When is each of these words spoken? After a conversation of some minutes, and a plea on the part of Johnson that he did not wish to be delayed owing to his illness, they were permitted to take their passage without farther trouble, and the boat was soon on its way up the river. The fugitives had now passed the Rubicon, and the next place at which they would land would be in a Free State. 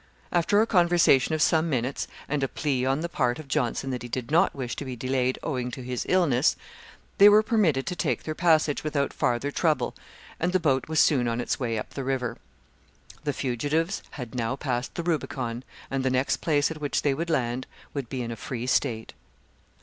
After 0.31 0.59
a 0.59 0.65
conversation 0.65 1.35
of 1.35 1.43
some 1.43 1.69
minutes, 1.69 2.07
and 2.27 2.41
a 2.41 2.47
plea 2.47 2.87
on 2.87 3.01
the 3.01 3.07
part 3.07 3.37
of 3.37 3.47
Johnson 3.47 3.91
that 3.91 4.01
he 4.01 4.09
did 4.09 4.31
not 4.31 4.55
wish 4.55 4.75
to 4.77 4.83
be 4.83 4.95
delayed 4.95 5.37
owing 5.43 5.69
to 5.69 5.83
his 5.83 6.07
illness, 6.09 6.55
they 7.19 7.29
were 7.29 7.43
permitted 7.43 7.85
to 7.85 7.95
take 7.95 8.23
their 8.23 8.33
passage 8.33 8.83
without 8.83 9.13
farther 9.13 9.51
trouble, 9.51 9.93
and 10.39 10.53
the 10.53 10.59
boat 10.59 10.87
was 10.89 10.99
soon 10.99 11.27
on 11.27 11.39
its 11.39 11.59
way 11.59 11.77
up 11.77 11.91
the 11.91 12.03
river. 12.03 12.37
The 13.25 13.33
fugitives 13.33 14.01
had 14.09 14.33
now 14.33 14.55
passed 14.55 14.95
the 14.95 15.03
Rubicon, 15.03 15.63
and 15.91 16.03
the 16.03 16.09
next 16.09 16.37
place 16.37 16.71
at 16.71 16.81
which 16.81 17.03
they 17.03 17.13
would 17.13 17.29
land 17.29 17.67
would 17.93 18.09
be 18.09 18.23
in 18.23 18.31
a 18.31 18.35
Free 18.35 18.65
State. 18.65 19.13